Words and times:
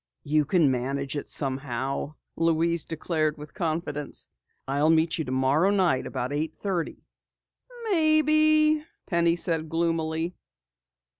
"You 0.23 0.45
can 0.45 0.71
manage 0.71 1.15
it 1.15 1.29
somehow," 1.29 2.15
Louise 2.35 2.83
declared 2.83 3.37
with 3.37 3.53
confidence. 3.53 4.27
"I'll 4.67 4.89
meet 4.89 5.19
you 5.19 5.25
tomorrow 5.25 5.69
night 5.69 6.07
about 6.07 6.33
eight 6.33 6.57
thirty." 6.57 7.05
"Maybe," 7.91 8.83
Penny 9.05 9.35
said 9.35 9.69
gloomily. 9.69 10.33